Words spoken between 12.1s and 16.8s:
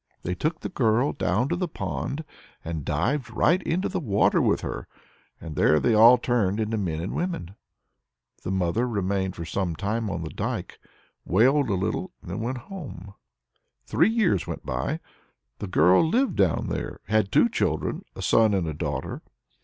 and then went home. Three years went by. The girl lived down